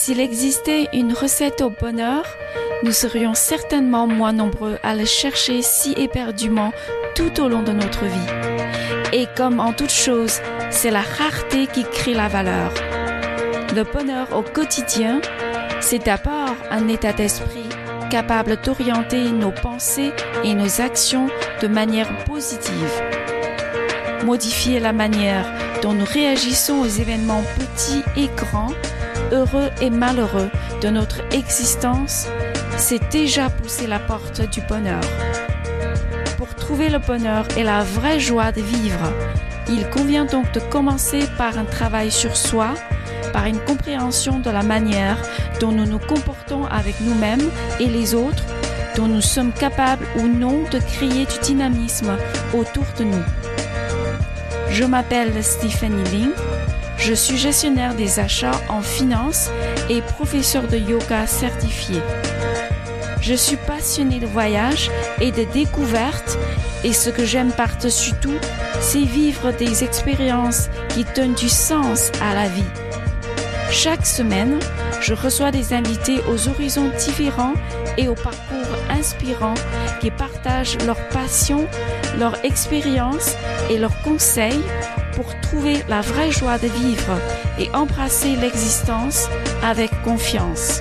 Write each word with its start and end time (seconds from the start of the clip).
S'il 0.00 0.20
existait 0.20 0.86
une 0.92 1.12
recette 1.12 1.60
au 1.60 1.70
bonheur, 1.70 2.24
nous 2.84 2.92
serions 2.92 3.34
certainement 3.34 4.06
moins 4.06 4.32
nombreux 4.32 4.78
à 4.84 4.94
le 4.94 5.04
chercher 5.04 5.60
si 5.60 5.92
éperdument 5.94 6.72
tout 7.16 7.40
au 7.40 7.48
long 7.48 7.64
de 7.64 7.72
notre 7.72 8.04
vie. 8.04 9.12
Et 9.12 9.26
comme 9.36 9.58
en 9.58 9.72
toute 9.72 9.90
chose, 9.90 10.38
c'est 10.70 10.92
la 10.92 11.00
rareté 11.00 11.66
qui 11.66 11.82
crée 11.82 12.14
la 12.14 12.28
valeur. 12.28 12.72
Le 13.74 13.82
bonheur 13.82 14.28
au 14.36 14.42
quotidien, 14.42 15.20
c'est 15.80 16.04
d'abord 16.04 16.54
un 16.70 16.86
état 16.86 17.12
d'esprit 17.12 17.68
capable 18.08 18.56
d'orienter 18.62 19.32
nos 19.32 19.50
pensées 19.50 20.12
et 20.44 20.54
nos 20.54 20.80
actions 20.80 21.26
de 21.60 21.66
manière 21.66 22.24
positive. 22.24 23.02
Modifier 24.24 24.78
la 24.78 24.92
manière 24.92 25.52
dont 25.82 25.92
nous 25.92 26.06
réagissons 26.06 26.78
aux 26.78 26.86
événements 26.86 27.42
petits 27.58 28.04
et 28.16 28.28
grands, 28.36 28.72
heureux 29.32 29.70
et 29.80 29.90
malheureux 29.90 30.50
de 30.80 30.88
notre 30.88 31.20
existence, 31.32 32.26
c'est 32.76 33.10
déjà 33.10 33.50
pousser 33.50 33.86
la 33.86 33.98
porte 33.98 34.40
du 34.50 34.60
bonheur. 34.62 35.00
Pour 36.36 36.54
trouver 36.54 36.88
le 36.88 36.98
bonheur 36.98 37.46
et 37.56 37.62
la 37.62 37.82
vraie 37.82 38.20
joie 38.20 38.52
de 38.52 38.60
vivre, 38.60 39.12
il 39.68 39.88
convient 39.90 40.24
donc 40.24 40.52
de 40.52 40.60
commencer 40.60 41.24
par 41.36 41.58
un 41.58 41.64
travail 41.64 42.10
sur 42.10 42.36
soi, 42.36 42.74
par 43.32 43.46
une 43.46 43.58
compréhension 43.58 44.38
de 44.38 44.50
la 44.50 44.62
manière 44.62 45.18
dont 45.60 45.72
nous 45.72 45.86
nous 45.86 45.98
comportons 45.98 46.64
avec 46.66 47.00
nous-mêmes 47.00 47.50
et 47.80 47.86
les 47.86 48.14
autres, 48.14 48.44
dont 48.96 49.06
nous 49.06 49.20
sommes 49.20 49.52
capables 49.52 50.06
ou 50.16 50.26
non 50.26 50.62
de 50.70 50.78
créer 50.78 51.26
du 51.26 51.38
dynamisme 51.42 52.16
autour 52.54 52.84
de 52.98 53.04
nous. 53.04 53.24
Je 54.70 54.84
m'appelle 54.84 55.42
Stephanie 55.42 56.04
Ling, 56.10 56.30
je 56.98 57.14
suis 57.14 57.36
gestionnaire 57.36 57.94
des 57.94 58.18
achats 58.18 58.60
en 58.68 58.82
finance 58.82 59.50
et 59.88 60.02
professeur 60.02 60.66
de 60.66 60.76
yoga 60.76 61.26
certifié. 61.26 62.00
Je 63.20 63.34
suis 63.34 63.56
passionnée 63.56 64.18
de 64.18 64.26
voyage 64.26 64.90
et 65.20 65.30
de 65.30 65.44
découvertes 65.52 66.38
et 66.84 66.92
ce 66.92 67.10
que 67.10 67.24
j'aime 67.24 67.52
par-dessus 67.52 68.12
tout, 68.20 68.38
c'est 68.80 69.02
vivre 69.02 69.52
des 69.52 69.84
expériences 69.84 70.68
qui 70.90 71.04
donnent 71.16 71.34
du 71.34 71.48
sens 71.48 72.10
à 72.22 72.34
la 72.34 72.48
vie. 72.48 72.62
Chaque 73.70 74.06
semaine, 74.06 74.58
je 75.00 75.14
reçois 75.14 75.50
des 75.50 75.72
invités 75.74 76.20
aux 76.28 76.48
horizons 76.48 76.90
différents 76.98 77.54
et 77.96 78.08
aux 78.08 78.14
parcours 78.14 78.76
inspirants 78.90 79.54
qui 80.00 80.10
partagent 80.10 80.78
leur 80.86 80.96
passion, 81.08 81.66
leur 82.18 82.42
expérience 82.44 83.34
et 83.70 83.78
leurs 83.78 84.00
conseils 84.02 84.62
pour 85.18 85.40
trouver 85.40 85.82
la 85.88 86.00
vraie 86.00 86.30
joie 86.30 86.58
de 86.58 86.68
vivre 86.68 87.18
et 87.58 87.68
embrasser 87.74 88.36
l'existence 88.36 89.26
avec 89.64 89.90
confiance. 90.04 90.80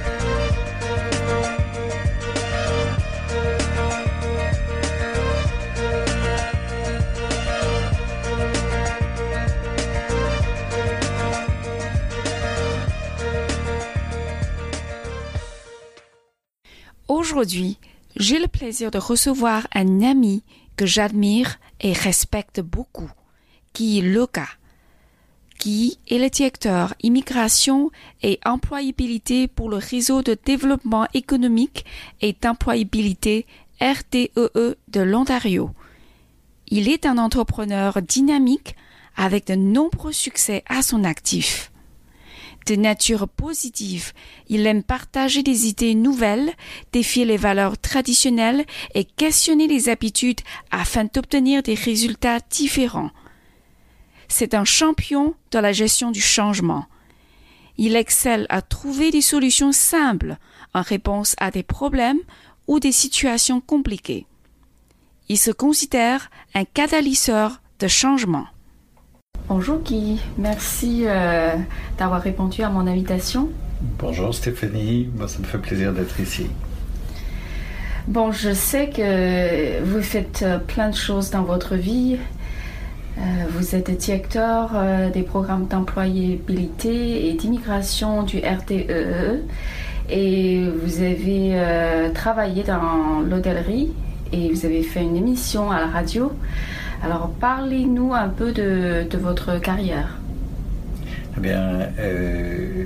Aujourd'hui, 17.08 17.80
j'ai 18.16 18.38
le 18.38 18.48
plaisir 18.48 18.92
de 18.92 19.00
recevoir 19.00 19.66
un 19.74 20.04
ami 20.04 20.44
que 20.76 20.86
j'admire 20.86 21.58
et 21.82 21.94
respecte 21.94 22.62
beaucoup, 22.62 23.10
qui 23.78 24.00
est 24.00 24.02
Loka, 24.02 24.47
qui 25.59 26.00
est 26.08 26.17
le 26.17 26.31
directeur 26.31 26.95
immigration 27.03 27.92
et 28.23 28.39
employabilité 28.44 29.47
pour 29.47 29.70
le 29.70 29.78
réseau 29.78 30.23
de 30.23 30.36
développement 30.45 31.06
économique 31.14 31.86
et 32.20 32.36
d'employabilité 32.42 33.45
RTEE 33.80 34.31
e 34.36 34.78
de 34.88 35.02
l'Ontario. 35.02 35.70
Il 36.70 36.89
est 36.89 37.05
un 37.05 37.20
entrepreneur 37.20 38.02
dynamique 38.02 38.76
avec 39.16 39.45
de 39.45 39.54
nombreux 39.54 40.11
succès 40.11 40.64
à 40.67 40.82
son 40.82 41.04
actif 41.04 41.71
de 42.66 42.76
nature 42.76 43.30
positive. 43.30 44.11
Il 44.49 44.66
aime 44.66 44.82
partager 44.82 45.43
des 45.43 45.67
idées 45.67 45.93
nouvelles, 45.93 46.52
défier 46.92 47.26
les 47.26 47.37
valeurs 47.37 47.77
traditionnelles 47.77 48.66
et 48.95 49.05
questionner 49.05 49.67
les 49.67 49.87
habitudes 49.87 50.42
afin 50.71 51.05
d'obtenir 51.05 51.61
des 51.61 51.76
résultats 51.76 52.39
différents. 52.49 53.11
C'est 54.27 54.54
un 54.54 54.65
champion 54.65 55.36
de 55.52 55.60
la 55.60 55.71
gestion 55.71 56.11
du 56.11 56.21
changement. 56.21 56.86
Il 57.77 57.95
excelle 57.95 58.45
à 58.49 58.61
trouver 58.61 59.11
des 59.11 59.21
solutions 59.21 59.71
simples 59.71 60.38
en 60.73 60.82
réponse 60.82 61.36
à 61.39 61.52
des 61.52 61.64
problèmes 61.64 62.20
ou 62.67 62.80
des 62.80 62.92
situations 62.92 63.61
compliquées. 63.61 64.26
Il 65.30 65.37
se 65.37 65.52
considère 65.52 66.30
un 66.55 66.66
catalyseur 66.66 67.61
de 67.80 67.87
changement. 67.87 68.48
Bonjour 69.48 69.80
Guy, 69.80 70.20
merci 70.37 71.04
euh, 71.05 71.55
d'avoir 71.98 72.21
répondu 72.21 72.64
à 72.64 72.70
mon 72.70 72.87
invitation. 72.87 73.49
Bonjour 73.99 74.33
Stéphanie, 74.33 75.10
moi 75.16 75.27
ça 75.27 75.39
me 75.39 75.45
fait 75.45 75.60
plaisir 75.60 75.93
d'être 75.93 76.20
ici. 76.20 76.48
Bon, 78.08 78.32
je 78.32 78.54
sais 78.54 78.89
que 78.89 79.83
vous 79.83 80.02
faites 80.02 80.42
euh, 80.42 80.60
plein 80.60 80.89
de 80.89 80.95
choses 80.95 81.30
dans 81.30 81.43
votre 81.43 81.76
vie. 81.76 82.17
Euh, 83.17 83.22
vous 83.50 83.76
êtes 83.76 83.89
directeur 83.98 84.72
des 85.14 85.23
programmes 85.23 85.67
d'employabilité 85.67 87.30
et 87.30 87.33
d'immigration 87.33 88.23
du 88.23 88.39
RTEE 88.39 88.88
e 88.89 89.39
et 90.10 90.64
vous 90.83 91.02
avez 91.02 92.11
travaillé 92.14 92.64
dans 92.64 93.22
l'hôtellerie 93.28 93.92
et 94.32 94.52
vous 94.52 94.66
avez 94.66 94.83
fait 94.83 95.02
une 95.02 95.16
émission 95.16 95.72
à 95.72 95.80
la 95.80 95.88
radio. 95.88 96.32
Alors 97.04 97.30
parlez-nous 97.39 98.14
un 98.14 98.30
peu 98.30 98.52
de, 98.52 99.17
votre 99.17 99.60
carrière. 99.60 100.17
Eh 101.38 101.39
bien, 101.39 101.89
euh, 101.99 102.86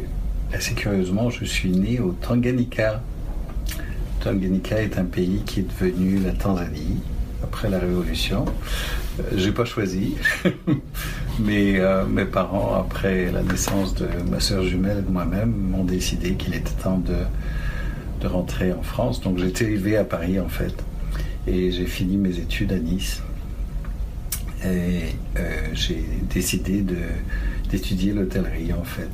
assez 0.54 0.74
curieusement, 0.74 1.30
je 1.30 1.46
suis 1.46 1.72
né 1.72 2.00
au 2.00 2.12
Tanganyika. 2.12 3.02
Tanganyika 4.20 4.82
est 4.82 4.98
un 4.98 5.06
pays 5.06 5.42
qui 5.46 5.62
est 5.62 5.64
devenu 5.64 6.20
la 6.20 6.32
Tanzanie 6.34 7.00
après 7.44 7.70
la 7.70 7.80
Révolution. 7.80 8.46
Euh, 9.20 9.24
j'ai 9.36 9.52
pas 9.52 9.66
choisi, 9.66 10.16
mais 11.40 11.80
euh, 11.80 12.06
mes 12.06 12.26
parents, 12.26 12.76
après 12.80 13.32
la 13.32 13.44
naissance 13.44 13.94
de 13.96 14.08
ma 14.30 14.40
soeur 14.40 14.64
jumelle 14.64 15.00
et 15.00 15.02
de 15.02 15.12
moi-même, 15.12 15.52
m'ont 15.52 15.84
décidé 15.84 16.36
qu'il 16.36 16.56
était 16.56 16.72
temps 16.82 17.00
de, 17.00 17.16
de 18.22 18.28
rentrer 18.28 18.72
en 18.72 18.82
France. 18.82 19.22
Donc 19.22 19.38
j'ai 19.38 19.48
été 19.48 19.66
élevé 19.66 19.98
à 19.98 20.04
Paris 20.04 20.40
en 20.40 20.50
fait, 20.50 20.76
et 21.48 21.72
j'ai 21.72 21.86
fini 21.86 22.18
mes 22.18 22.38
études 22.38 22.72
à 22.72 22.80
Nice 22.80 23.22
et 24.64 25.16
euh, 25.40 25.68
j'ai 25.74 26.04
décidé 26.30 26.84
d'étudier 27.70 28.14
l'hôtellerie 28.14 28.74
en 28.74 28.84
fait. 28.84 29.10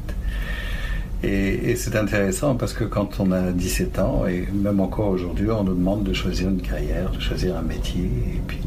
Et, 1.24 1.76
c'est 1.76 1.96
intéressant 1.96 2.56
parce 2.56 2.74
que 2.74 2.84
quand 2.84 3.20
on 3.20 3.32
a 3.32 3.52
17 3.52 4.00
ans, 4.00 4.28
et 4.28 4.48
même 4.54 4.80
encore 4.80 5.08
aujourd'hui, 5.10 5.50
on 5.50 5.64
nous 5.64 5.74
demande 5.74 6.04
de 6.04 6.14
choisir 6.14 6.50
une 6.50 6.62
carrière, 6.62 7.12
de 7.12 7.20
choisir 7.20 7.58
un 7.58 7.64
métier. 7.64 8.04
Et 8.04 8.42
puis, 8.46 8.60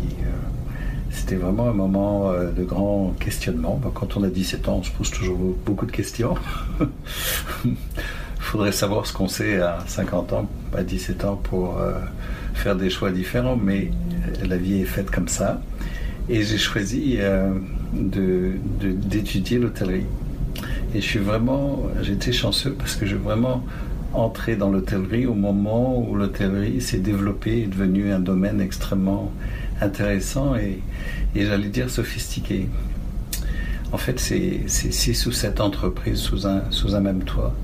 c'était 1.31 1.43
vraiment 1.43 1.69
un 1.69 1.73
moment 1.73 2.33
euh, 2.33 2.51
de 2.51 2.65
grand 2.65 3.15
questionnement. 3.21 3.81
Quand 3.95 4.17
on 4.17 4.25
a 4.25 4.29
17 4.29 4.69
ans, 4.69 4.79
on 4.81 4.83
se 4.83 4.91
pose 4.91 5.13
toujours 5.13 5.39
beaucoup 5.65 5.87
de 5.87 5.93
questions. 5.93 6.35
Il 7.65 7.77
faudrait 8.41 8.73
savoir 8.73 9.07
ce 9.07 9.13
qu'on 9.13 9.29
sait 9.29 9.61
à 9.61 9.79
50 9.87 10.33
ans, 10.33 10.49
à 10.77 10.83
17 10.83 11.25
ans 11.25 11.37
pour 11.37 11.79
faire 12.55 12.75
des 12.75 12.91
choix 12.91 13.13
différents, 13.13 13.57
mais 13.57 13.93
la 14.45 14.57
vie 14.57 14.81
est 14.81 14.87
faite 14.87 15.13
comme 15.13 15.29
ça. 15.29 15.61
Et 16.29 16.43
j'ai 16.43 16.59
choisi 16.59 17.19
euh, 17.21 17.53
d'étudier 17.93 19.59
l'hôtellerie. 19.59 20.07
Et 20.97 21.01
je 21.01 21.07
suis 21.07 21.21
vraiment, 21.21 21.85
été 22.03 22.33
chanceux 22.33 22.73
parce 22.73 22.97
que 22.97 23.07
j'ai 23.07 23.15
vraiment 23.15 23.63
entré 24.15 24.57
dans 24.57 24.71
l'hôtellerie 24.73 25.27
au 25.27 25.35
moment 25.35 25.97
où 25.97 26.17
l'hôtellerie 26.17 26.81
s'est 26.81 26.99
développée 26.99 27.61
et 27.61 27.67
devenue 27.67 28.11
un 28.11 28.19
domaine 28.19 28.61
extrêmement 28.61 29.31
intéressant 29.81 30.55
et, 30.57 30.81
j'allais 31.35 31.69
dire 31.69 31.91
sophistiqué. 31.91 32.69
En 33.93 33.99
fait, 33.99 34.21
c'est 34.21 34.69
six 34.69 35.27
ou 35.27 35.33
sept 35.33 35.61
entreprises 35.61 36.19
sous 36.19 36.47
un, 36.47 36.63
sous 36.71 36.95
un 36.95 37.01
même 37.01 37.25
toit. 37.25 37.55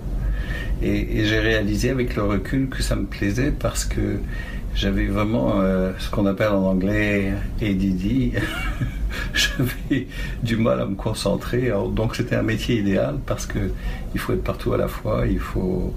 Et, 0.83 1.25
j'ai 1.25 1.39
réalisé 1.39 1.91
avec 1.91 2.17
le 2.17 2.23
recul 2.25 2.69
que 2.69 2.83
ça 2.83 2.97
me 2.97 3.05
plaisait 3.05 3.53
parce 3.53 3.85
que 3.85 4.19
j'avais 4.75 5.07
vraiment 5.07 5.61
euh, 5.61 5.93
ce 5.99 6.11
qu'on 6.11 6.27
appelle 6.27 6.51
en 6.51 6.65
anglais 6.65 7.33
ADD. 7.63 8.33
j'avais 9.35 10.07
du 10.43 10.57
mal 10.57 10.81
à 10.81 10.87
me 10.87 10.95
concentrer. 10.95 11.73
donc 11.93 12.17
c'était 12.17 12.37
un 12.37 12.43
métier 12.43 12.79
idéal 12.79 13.19
parce 13.25 13.47
que 13.47 13.71
il 14.15 14.21
faut 14.21 14.33
être 14.35 14.45
partout 14.45 14.75
à 14.75 14.77
la 14.77 14.89
fois, 14.89 15.27
il 15.27 15.39
faut 15.39 15.95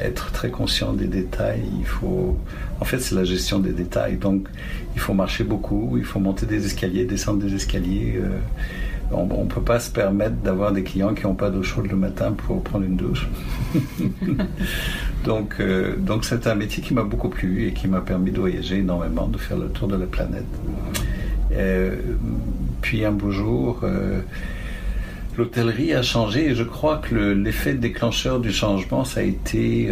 être 0.00 0.32
très 0.32 0.50
conscient 0.50 0.92
des 0.92 1.06
détails, 1.06 1.62
il 1.78 1.86
faut 1.86 2.36
en 2.80 2.84
fait 2.84 2.98
c'est 2.98 3.14
la 3.14 3.24
gestion 3.24 3.58
des 3.58 3.72
détails. 3.72 4.16
Donc 4.16 4.48
il 4.94 5.00
faut 5.00 5.14
marcher 5.14 5.44
beaucoup, 5.44 5.96
il 5.98 6.04
faut 6.04 6.20
monter 6.20 6.46
des 6.46 6.64
escaliers, 6.66 7.04
descendre 7.04 7.42
des 7.42 7.54
escaliers. 7.54 8.14
Euh, 8.16 8.38
on 9.12 9.44
ne 9.44 9.48
peut 9.48 9.60
pas 9.60 9.78
se 9.78 9.90
permettre 9.90 10.36
d'avoir 10.36 10.72
des 10.72 10.82
clients 10.82 11.14
qui 11.14 11.24
n'ont 11.24 11.34
pas 11.34 11.50
d'eau 11.50 11.62
chaude 11.62 11.86
le 11.88 11.96
matin 11.96 12.32
pour 12.32 12.62
prendre 12.62 12.84
une 12.84 12.96
douche. 12.96 13.28
donc, 15.24 15.56
euh, 15.60 15.96
donc 15.96 16.24
c'est 16.24 16.46
un 16.46 16.54
métier 16.54 16.82
qui 16.82 16.92
m'a 16.94 17.04
beaucoup 17.04 17.28
plu 17.28 17.68
et 17.68 17.72
qui 17.72 17.88
m'a 17.88 18.00
permis 18.00 18.32
de 18.32 18.40
voyager 18.40 18.78
énormément, 18.78 19.28
de 19.28 19.38
faire 19.38 19.58
le 19.58 19.68
tour 19.68 19.88
de 19.88 19.96
la 19.96 20.06
planète. 20.06 20.44
Euh, 21.52 21.96
puis 22.82 23.04
un 23.04 23.12
beau 23.12 23.30
jour, 23.30 23.80
euh, 23.84 24.20
l'hôtellerie 25.36 25.92
a 25.94 26.02
changé 26.02 26.50
et 26.50 26.54
je 26.54 26.64
crois 26.64 26.98
que 26.98 27.14
l'effet 27.14 27.74
déclencheur 27.74 28.40
du 28.40 28.52
changement, 28.52 29.04
ça 29.04 29.20
a 29.20 29.22
été 29.22 29.90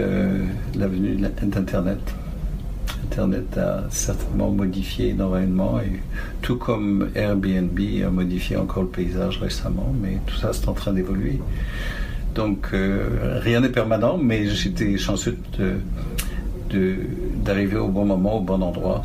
la 0.75 0.87
venue 0.87 1.17
d'Internet. 1.17 1.99
Internet 3.05 3.59
a 3.59 3.85
certainement 3.91 4.51
modifié 4.51 5.11
énormément, 5.11 5.79
et 5.79 6.01
tout 6.43 6.57
comme 6.57 7.11
Airbnb 7.15 7.79
a 8.05 8.11
modifié 8.11 8.57
encore 8.57 8.83
le 8.83 8.89
paysage 8.89 9.39
récemment, 9.39 9.95
mais 10.03 10.19
tout 10.27 10.35
ça 10.35 10.53
c'est 10.53 10.69
en 10.69 10.73
train 10.73 10.93
d'évoluer. 10.93 11.39
Donc 12.35 12.71
euh, 12.73 13.39
rien 13.41 13.61
n'est 13.61 13.69
permanent, 13.69 14.19
mais 14.19 14.47
j'étais 14.49 14.97
chanceux 14.99 15.39
d'arriver 17.45 17.77
au 17.77 17.89
bon 17.89 18.05
moment, 18.05 18.39
au 18.39 18.41
bon 18.41 18.61
endroit, 18.63 19.05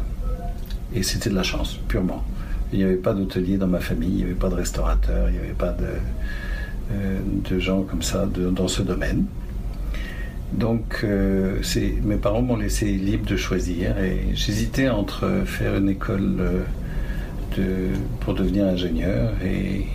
et 0.95 1.03
c'était 1.03 1.29
de 1.29 1.35
la 1.35 1.43
chance, 1.43 1.77
purement. 1.87 2.23
Il 2.71 2.79
n'y 2.79 2.85
avait 2.85 2.95
pas 2.95 3.13
d'hôtelier 3.13 3.57
dans 3.57 3.67
ma 3.67 3.79
famille, 3.79 4.09
il 4.09 4.17
n'y 4.17 4.23
avait 4.23 4.33
pas 4.33 4.49
de 4.49 4.55
restaurateur, 4.55 5.29
il 5.29 5.33
n'y 5.33 5.39
avait 5.39 5.53
pas 5.53 5.71
de, 5.71 5.85
euh, 6.91 7.19
de 7.49 7.59
gens 7.59 7.83
comme 7.83 8.01
ça 8.01 8.27
dans 8.27 8.67
ce 8.67 8.81
domaine. 8.81 9.25
Donc, 10.53 11.01
euh, 11.03 11.61
mes 12.03 12.17
parents 12.17 12.41
m'ont 12.41 12.57
laissé 12.57 12.85
libre 12.85 13.25
de 13.27 13.37
choisir 13.37 13.97
et 13.99 14.29
j'hésitais 14.33 14.89
entre 14.89 15.43
faire 15.45 15.75
une 15.75 15.89
école 15.89 16.63
euh, 17.59 17.93
pour 18.21 18.33
devenir 18.33 18.65
ingénieur 18.65 19.33
et, 19.43 19.85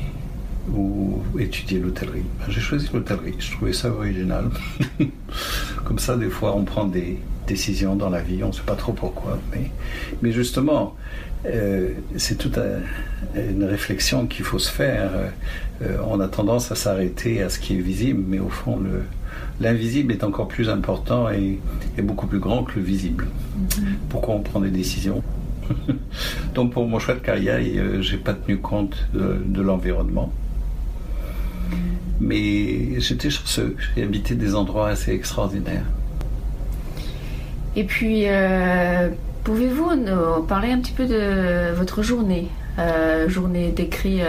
ou 0.73 1.23
étudier 1.38 1.79
l'hôtellerie. 1.79 2.23
Ben, 2.38 2.47
j'ai 2.49 2.61
choisi 2.61 2.88
l'hôtellerie, 2.93 3.35
je 3.38 3.53
trouvais 3.53 3.73
ça 3.73 3.91
original. 3.91 4.50
Comme 5.85 5.99
ça, 5.99 6.17
des 6.17 6.31
fois, 6.31 6.55
on 6.56 6.65
prend 6.65 6.85
des 6.85 7.19
décisions 7.46 7.96
dans 7.96 8.11
la 8.11 8.20
vie, 8.20 8.43
on 8.43 8.49
ne 8.49 8.52
sait 8.52 8.62
pas 8.62 8.76
trop 8.76 8.93
pourquoi. 8.93 9.38
Mais, 9.52 9.70
mais 10.23 10.32
justement, 10.32 10.96
euh, 11.46 11.91
c'est 12.17 12.37
toute 12.37 12.58
une 13.37 13.64
réflexion 13.64 14.26
qu'il 14.26 14.44
faut 14.44 14.58
se 14.58 14.70
faire. 14.70 15.11
on 16.06 16.20
a 16.20 16.29
tendance 16.29 16.73
à 16.73 16.75
s'arrêter 16.75 17.43
à 17.43 17.49
ce 17.49 17.58
qui 17.58 17.76
est 17.76 17.81
visible, 17.81 18.23
mais 18.26 18.38
au 18.38 18.49
fond, 18.49 18.79
le, 18.79 19.02
l'invisible 19.61 20.12
est 20.12 20.25
encore 20.25 20.49
plus 20.49 20.69
important 20.69 21.29
et, 21.31 21.58
beaucoup 22.02 22.26
plus 22.26 22.38
grand 22.38 22.64
que 22.64 22.79
le 22.79 22.85
visible. 22.85 23.26
Mhm. 23.56 23.96
Pourquoi 24.08 24.35
on 24.35 24.41
prend 24.41 24.61
des 24.61 24.70
décisions? 24.70 25.23
Donc 26.55 26.73
pour 26.73 26.87
mon 26.87 26.99
choix 26.99 27.14
de 27.14 27.20
carrière, 27.20 27.61
euh, 27.61 28.02
j'ai 28.02 28.19
pas 28.19 28.35
tenu 28.35 28.58
compte 28.58 29.08
de, 29.14 29.62
l'environnement. 29.62 30.32
Mais 32.20 33.00
j'étais 33.00 33.31
chanceux, 33.31 33.76
j'ai 33.94 34.02
habité 34.02 34.35
des 34.35 34.55
endroits 34.55 34.88
assez 34.88 35.12
extraordinaires. 35.12 35.85
Et 37.76 37.85
puis, 37.85 38.25
euh, 38.26 39.09
pouvez-vous 39.43 39.94
nous 39.97 40.43
parler 40.44 40.71
un 40.71 40.79
petit 40.79 40.93
peu 40.93 41.06
de 41.06 41.75
votre 41.75 42.03
journée 42.03 42.49
euh, 42.79 43.29
Journée, 43.29 43.71
décrit, 43.71 44.21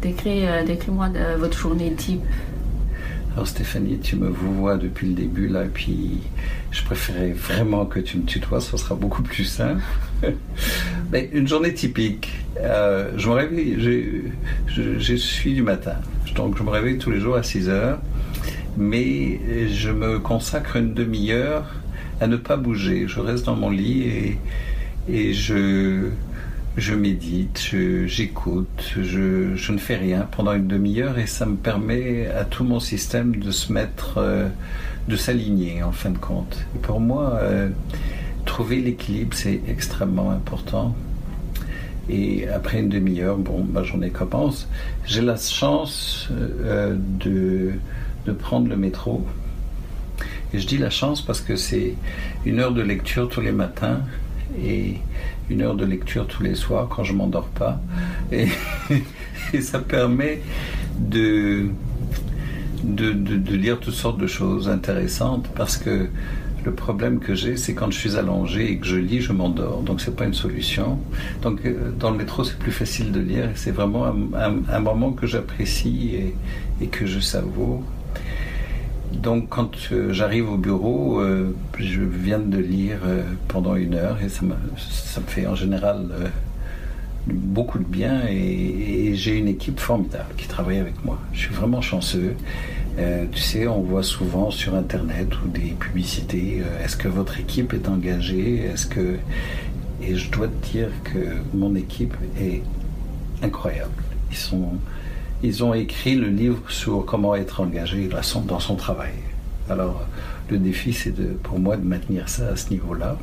décrit, 0.00 0.44
décris-moi 0.66 1.10
votre 1.38 1.58
journée 1.58 1.92
type. 1.92 2.22
Alors 3.34 3.46
Stéphanie, 3.46 3.98
tu 4.00 4.16
me 4.16 4.28
vois 4.28 4.76
depuis 4.76 5.06
le 5.06 5.14
début 5.14 5.46
là, 5.46 5.64
et 5.64 5.68
puis 5.68 6.18
je 6.72 6.82
préférais 6.82 7.30
vraiment 7.30 7.86
que 7.86 8.00
tu 8.00 8.18
me 8.18 8.24
tutoies, 8.24 8.60
ce 8.60 8.76
sera 8.76 8.96
beaucoup 8.96 9.22
plus 9.22 9.44
simple. 9.44 9.82
Mais 11.12 11.30
une 11.32 11.46
journée 11.46 11.72
typique, 11.72 12.30
euh, 12.58 13.12
je 13.16 13.28
me 13.28 13.34
réveille, 13.34 13.78
je, 14.66 15.14
suis 15.14 15.54
du 15.54 15.62
matin, 15.62 15.94
donc 16.34 16.58
je 16.58 16.62
me 16.62 16.70
réveille 16.70 16.98
tous 16.98 17.10
les 17.10 17.20
jours 17.20 17.36
à 17.36 17.42
6 17.42 17.68
heures, 17.68 17.98
mais 18.76 19.40
je 19.68 19.90
me 19.90 20.18
consacre 20.18 20.76
une 20.76 20.94
demi-heure 20.94 21.66
à 22.20 22.26
ne 22.26 22.36
pas 22.36 22.56
bouger. 22.56 23.06
Je 23.08 23.20
reste 23.20 23.46
dans 23.46 23.56
mon 23.56 23.70
lit 23.70 24.02
et, 24.02 24.38
et 25.08 25.32
je, 25.32 26.10
je 26.76 26.94
médite, 26.94 27.74
j'écoute, 28.06 28.94
je, 29.00 29.72
ne 29.72 29.78
fais 29.78 29.96
rien 29.96 30.28
pendant 30.30 30.52
une 30.52 30.68
demi-heure 30.68 31.18
et 31.18 31.26
ça 31.26 31.46
me 31.46 31.56
permet 31.56 32.28
à 32.28 32.44
tout 32.44 32.64
mon 32.64 32.80
système 32.80 33.36
de 33.36 33.50
se 33.50 33.72
mettre, 33.72 34.18
euh, 34.18 34.48
de 35.08 35.16
s'aligner 35.16 35.82
en 35.82 35.92
fin 35.92 36.10
de 36.10 36.18
compte. 36.18 36.64
pour 36.82 37.00
moi, 37.00 37.38
euh, 37.42 37.68
trouver 38.44 38.80
l'équilibre, 38.80 39.36
c'est 39.36 39.60
extrêmement 39.68 40.30
important. 40.30 40.94
Et 42.08 42.48
après 42.48 42.80
une 42.80 42.88
demi-heure, 42.88 43.36
bon, 43.36 43.64
ma 43.64 43.82
journée 43.82 44.10
commence. 44.10 44.68
J'ai 45.06 45.22
la 45.22 45.36
chance 45.36 46.28
euh, 46.32 46.96
de, 46.98 47.72
de 48.26 48.32
prendre 48.32 48.68
le 48.68 48.76
métro. 48.76 49.24
Et 50.52 50.58
je 50.58 50.66
dis 50.66 50.78
la 50.78 50.90
chance 50.90 51.22
parce 51.22 51.40
que 51.40 51.56
c'est 51.56 51.94
une 52.44 52.58
heure 52.58 52.72
de 52.72 52.82
lecture 52.82 53.28
tous 53.28 53.40
les 53.40 53.52
matins 53.52 54.00
et 54.64 54.96
une 55.48 55.62
heure 55.62 55.74
de 55.74 55.84
lecture 55.84 56.26
tous 56.26 56.42
les 56.42 56.54
soirs 56.54 56.88
quand 56.88 57.04
je 57.04 57.12
m'endors 57.12 57.48
pas. 57.48 57.80
Et, 58.32 58.48
ça 59.60 59.80
permet 59.80 60.40
de, 60.98 61.68
de, 62.84 63.54
lire 63.54 63.80
toutes 63.80 63.94
sortes 63.94 64.18
de 64.18 64.26
choses 64.26 64.68
intéressantes 64.68 65.48
parce 65.54 65.76
que 65.76 66.08
le 66.64 66.72
problème 66.72 67.20
que 67.20 67.34
j'ai, 67.34 67.56
c'est 67.56 67.74
quand 67.74 67.90
je 67.90 67.98
suis 67.98 68.16
allongé 68.16 68.72
et 68.72 68.78
que 68.78 68.86
je 68.86 68.96
lis, 68.96 69.20
je 69.20 69.32
m'endors. 69.32 69.82
Donc 69.82 70.00
c'est 70.00 70.14
pas 70.14 70.24
une 70.24 70.34
solution. 70.34 70.98
Donc 71.42 71.64
euh, 71.64 71.90
dans 71.98 72.10
le 72.10 72.18
métro, 72.18 72.44
c'est 72.44 72.58
plus 72.58 72.72
facile 72.72 73.12
de 73.12 73.20
lire. 73.20 73.50
C'est 73.54 73.70
vraiment 73.70 74.04
un, 74.06 74.80
moment 74.80 75.12
que 75.12 75.26
j'apprécie 75.26 76.34
et, 76.80 76.86
que 76.86 77.06
je 77.06 77.20
savoure. 77.20 77.82
Donc 79.12 79.48
quand 79.48 79.70
euh, 79.92 80.12
j'arrive 80.12 80.50
au 80.50 80.56
bureau, 80.56 81.20
euh, 81.20 81.54
je 81.78 82.00
viens 82.00 82.38
de 82.38 82.58
lire 82.58 83.00
euh, 83.04 83.22
pendant 83.48 83.74
une 83.74 83.94
heure 83.94 84.18
et 84.22 84.28
ça 84.28 84.42
me, 84.42 84.54
ça 84.78 85.20
me 85.20 85.26
fait 85.26 85.46
en 85.46 85.54
général 85.54 86.08
beaucoup 87.26 87.78
de 87.78 87.84
bien 87.84 88.22
et, 88.28 89.14
j'ai 89.14 89.36
une 89.36 89.48
équipe 89.48 89.80
formidable 89.80 90.32
qui 90.36 90.46
travaille 90.46 90.78
avec 90.78 91.04
moi. 91.04 91.18
Je 91.32 91.40
suis 91.40 91.54
vraiment 91.54 91.82
chanceux. 91.82 92.34
tu 93.32 93.40
sais, 93.40 93.66
on 93.66 93.82
voit 93.82 94.04
souvent 94.04 94.50
sur 94.50 94.74
Internet 94.76 95.28
ou 95.42 95.48
des 95.48 95.74
publicités, 95.78 96.62
est-ce 96.82 96.96
que 96.96 97.08
votre 97.08 97.38
équipe 97.40 97.74
est 97.74 97.88
engagée? 97.88 98.64
Est-ce 98.64 98.86
que... 98.86 99.18
Et 100.00 100.14
je 100.14 100.30
dois 100.30 100.46
te 100.46 100.68
dire 100.68 100.88
que 101.04 101.18
mon 101.52 101.74
équipe 101.74 102.14
est 102.40 102.62
incroyable. 103.42 103.90
Ils 104.30 104.36
sont 104.36 104.72
ils 105.42 105.64
ont 105.64 105.74
écrit 105.74 106.14
le 106.14 106.28
livre 106.28 106.58
sur 106.68 107.04
comment 107.04 107.34
être 107.34 107.60
engagé 107.60 108.08
dans 108.46 108.60
son 108.60 108.76
travail. 108.76 109.12
Alors, 109.68 110.02
le 110.50 110.58
défi, 110.58 110.92
c'est 110.92 111.14
pour 111.42 111.58
moi 111.58 111.76
de 111.76 111.86
maintenir 111.86 112.28
ça 112.28 112.48
à 112.48 112.56
ce 112.56 112.70
niveau-là. 112.70 113.16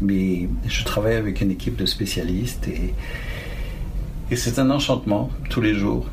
Mais 0.00 0.48
je 0.66 0.84
travaille 0.84 1.14
avec 1.14 1.40
une 1.40 1.50
équipe 1.50 1.76
de 1.76 1.86
spécialistes 1.86 2.68
et, 2.68 2.94
et 4.30 4.36
c'est 4.36 4.58
un 4.58 4.70
enchantement 4.70 5.30
tous 5.50 5.60
les 5.60 5.74
jours. 5.74 6.06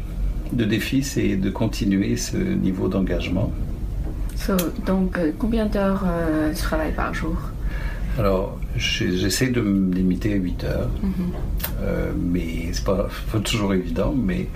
Le 0.57 0.65
défi, 0.65 1.03
c'est 1.03 1.35
de 1.35 1.49
continuer 1.49 2.17
ce 2.17 2.37
niveau 2.37 2.87
d'engagement. 2.87 3.51
donc, 4.85 5.17
euh, 5.17 5.31
combien 5.37 5.65
d'heures 5.65 6.03
euh, 6.05 6.53
tu 6.53 6.61
travailles 6.61 6.93
par 6.93 7.13
jour? 7.13 7.37
Alors, 8.19 8.59
j'essaie 8.75 9.47
de 9.47 9.61
me 9.61 9.93
limiter 9.93 10.33
à 10.33 10.35
8 10.35 10.63
heures, 10.65 10.89
mm-hmm. 11.01 11.81
euh, 11.81 12.11
mais 12.17 12.69
c'est 12.73 12.83
pas, 12.83 13.07
pas, 13.31 13.39
toujours 13.39 13.73
évident, 13.73 14.13
mais 14.13 14.49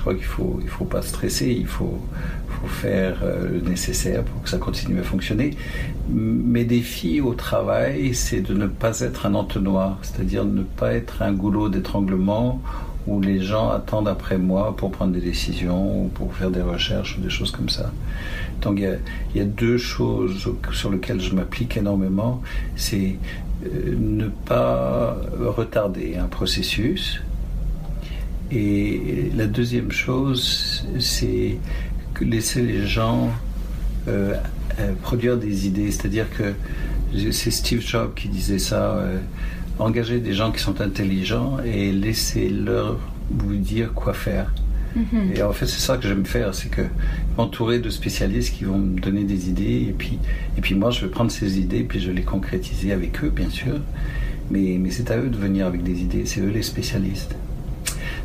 je 0.00 0.02
crois 0.02 0.14
qu'il 0.14 0.24
faut, 0.24 0.58
il 0.62 0.68
faut 0.68 0.86
pas 0.86 1.02
stresser, 1.02 1.50
il 1.50 1.66
faut, 1.66 2.00
faut 2.48 2.68
faire 2.68 3.18
euh, 3.22 3.50
le 3.50 3.60
nécessaire 3.68 4.22
pour 4.24 4.42
que 4.42 4.48
ça 4.48 4.56
continue 4.56 4.98
à 4.98 5.02
fonctionner. 5.02 5.50
Mes 6.08 6.64
défis 6.64 7.20
au 7.20 7.34
travail, 7.34 8.14
c'est 8.14 8.40
de 8.40 8.54
ne 8.54 8.66
pas 8.66 9.00
être 9.00 9.26
un 9.26 9.34
entonnoir, 9.34 9.98
c'est-à-dire 10.00 10.46
ne 10.46 10.62
pas 10.62 10.94
être 10.94 11.20
un 11.20 11.32
goulot 11.32 11.68
d'étranglement 11.68 12.62
où 13.06 13.20
les 13.20 13.42
gens 13.42 13.68
attendent 13.68 14.08
après 14.08 14.38
moi 14.38 14.74
pour 14.74 14.90
prendre 14.90 15.12
des 15.12 15.20
décisions 15.20 16.04
ou 16.04 16.08
pour 16.08 16.32
faire 16.32 16.50
des 16.50 16.62
recherches 16.62 17.18
ou 17.18 17.20
des 17.20 17.28
choses 17.28 17.50
comme 17.50 17.68
ça. 17.68 17.92
Donc 18.62 18.78
il 18.78 18.84
y 18.84 18.86
a, 18.86 18.96
il 19.34 19.38
y 19.38 19.44
a 19.44 19.46
deux 19.46 19.76
choses 19.76 20.50
sur 20.72 20.90
lesquelles 20.90 21.20
je 21.20 21.34
m'applique 21.34 21.76
énormément. 21.76 22.40
C'est 22.74 23.16
euh, 23.66 23.94
ne 23.98 24.28
pas 24.28 25.18
retarder 25.38 26.16
un 26.16 26.26
processus, 26.26 27.20
et 28.50 29.30
la 29.36 29.46
deuxième 29.46 29.92
chose, 29.92 30.86
c'est 30.98 31.56
laisser 32.24 32.62
les 32.62 32.86
gens 32.86 33.30
euh, 34.08 34.34
euh, 34.78 34.92
produire 35.02 35.36
des 35.36 35.66
idées. 35.66 35.90
C'est-à-dire 35.90 36.26
que 36.30 36.52
c'est 37.32 37.50
Steve 37.50 37.80
Jobs 37.80 38.14
qui 38.14 38.28
disait 38.28 38.58
ça. 38.58 38.96
Euh, 38.96 39.18
engager 39.78 40.20
des 40.20 40.34
gens 40.34 40.52
qui 40.52 40.60
sont 40.60 40.80
intelligents 40.82 41.56
et 41.64 41.90
laisser-leur 41.90 42.98
vous 43.30 43.56
dire 43.56 43.94
quoi 43.94 44.12
faire. 44.12 44.52
Mm-hmm. 44.94 45.36
Et 45.36 45.42
en 45.42 45.52
fait, 45.52 45.66
c'est 45.66 45.80
ça 45.80 45.96
que 45.96 46.06
j'aime 46.06 46.26
faire, 46.26 46.54
c'est 46.54 46.68
que 46.68 46.82
m'entourer 47.38 47.78
de 47.78 47.88
spécialistes 47.88 48.54
qui 48.56 48.64
vont 48.64 48.76
me 48.76 49.00
donner 49.00 49.24
des 49.24 49.48
idées, 49.48 49.86
et 49.88 49.94
puis, 49.96 50.18
et 50.58 50.60
puis 50.60 50.74
moi, 50.74 50.90
je 50.90 51.06
vais 51.06 51.10
prendre 51.10 51.30
ces 51.30 51.58
idées, 51.58 51.82
puis 51.84 51.98
je 52.00 52.08
vais 52.08 52.14
les 52.14 52.24
concrétiser 52.24 52.92
avec 52.92 53.24
eux, 53.24 53.30
bien 53.30 53.48
sûr. 53.48 53.80
Mais, 54.50 54.76
mais 54.78 54.90
c'est 54.90 55.10
à 55.10 55.16
eux 55.16 55.28
de 55.28 55.36
venir 55.36 55.66
avec 55.66 55.82
des 55.82 56.02
idées, 56.02 56.26
c'est 56.26 56.40
eux 56.40 56.50
les 56.50 56.62
spécialistes. 56.62 57.34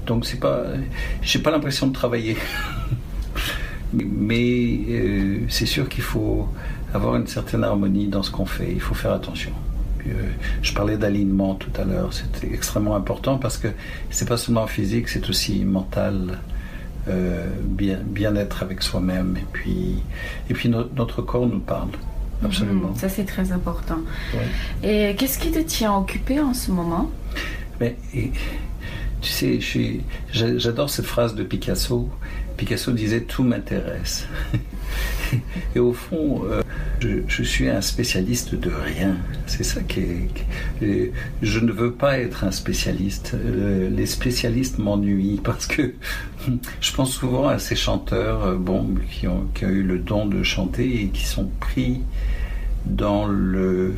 Donc 0.06 0.26
c'est 0.26 0.40
pas, 0.40 0.64
j'ai 1.22 1.40
pas 1.40 1.52
l'impression 1.52 1.88
de 1.88 1.94
travailler. 1.94 2.38
Mais 3.94 4.80
euh, 4.90 5.40
c'est 5.48 5.66
sûr 5.66 5.88
qu'il 5.88 6.04
faut 6.04 6.50
avoir 6.94 7.16
une 7.16 7.28
certaine 7.28 7.64
harmonie 7.64 8.08
dans 8.08 8.24
ce 8.24 8.32
qu'on 8.32 8.46
fait. 8.46 8.72
Il 8.72 8.82
faut 8.82 8.96
faire 8.96 9.14
attention. 9.14 9.52
Euh, 10.08 10.12
je 10.62 10.74
parlais 10.74 10.98
d'alignement 10.98 11.56
tout 11.56 11.72
à 11.80 11.84
l'heure. 11.84 12.10
C'est 12.12 12.44
extrêmement 12.52 12.96
important 12.96 13.38
parce 13.38 13.58
que 13.58 13.70
c'est 14.10 14.28
pas 14.28 14.38
seulement 14.38 14.68
physique, 14.68 15.08
c'est 15.10 15.30
aussi 15.30 15.64
mental. 15.64 16.40
Euh, 17.08 17.46
bien, 17.62 18.00
bien 18.04 18.36
être 18.36 18.64
avec 18.64 18.82
soi-même 18.82 19.38
et 19.38 19.46
puis, 19.54 19.98
et 20.50 20.56
puis 20.56 20.70
notre 20.70 21.22
corps 21.22 21.46
nous 21.46 21.60
parle. 21.60 21.90
Absolument. 22.44 22.90
Mhm, 22.90 22.96
ça, 22.96 23.10
c'est 23.10 23.26
très 23.26 23.52
important. 23.52 24.00
Et 24.84 25.16
qu'est-ce 25.16 25.38
qui 25.38 25.52
te 25.52 25.60
tient 25.60 25.96
occupé 25.96 26.40
en 26.40 26.56
ce 26.56 26.72
moment? 26.72 27.12
Mais, 27.80 27.96
Tu 29.26 29.60
sais, 29.60 30.02
j'adore 30.32 30.92
cette 30.92 31.08
phrase 31.08 31.34
de 31.34 31.44
Picasso. 31.44 32.08
Picasso 32.58 32.92
disait 32.92 33.22
Tout 33.22 33.42
m'intéresse. 33.42 34.28
Et 35.76 35.80
au 35.80 35.94
fond, 35.94 36.44
euh, 36.46 36.62
je, 37.28 37.42
suis 37.42 37.68
un 37.68 37.82
spécialiste 37.82 38.54
de 38.54 38.70
rien. 38.70 39.18
C'est 39.48 39.64
ça 39.64 39.82
qui 39.82 40.02
est. 40.82 41.12
je 41.42 41.60
ne 41.60 41.72
veux 41.72 41.92
pas 41.92 42.20
être 42.20 42.44
un 42.44 42.52
spécialiste. 42.52 43.32
Euh, 43.34 43.90
les 43.90 44.06
spécialistes 44.06 44.78
m'ennuient 44.78 45.42
parce 45.44 45.66
que 45.66 45.96
je 46.80 46.94
pense 46.94 47.12
souvent 47.12 47.48
à 47.48 47.58
ces 47.58 47.76
chanteurs 47.76 48.46
euh, 48.46 48.56
bon, 48.56 48.94
qui, 49.10 49.28
ont, 49.28 49.48
qui 49.56 49.66
ont 49.66 49.70
eu 49.70 49.82
le 49.82 49.98
don 49.98 50.28
de 50.28 50.44
chanter 50.44 51.02
et 51.02 51.08
qui 51.08 51.26
sont 51.26 51.50
pris 51.60 52.02
dans 52.86 53.26
le 53.26 53.96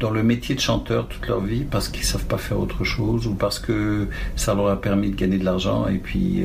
dans 0.00 0.10
le 0.10 0.22
métier 0.22 0.54
de 0.54 0.60
chanteur 0.60 1.08
toute 1.08 1.26
leur 1.28 1.40
vie 1.40 1.64
parce 1.64 1.88
qu'ils 1.88 2.04
savent 2.04 2.26
pas 2.26 2.38
faire 2.38 2.58
autre 2.58 2.84
chose 2.84 3.26
ou 3.26 3.34
parce 3.34 3.58
que 3.58 4.08
ça 4.36 4.54
leur 4.54 4.68
a 4.68 4.80
permis 4.80 5.10
de 5.10 5.16
gagner 5.16 5.38
de 5.38 5.44
l'argent 5.44 5.86
et 5.88 5.98
puis 5.98 6.44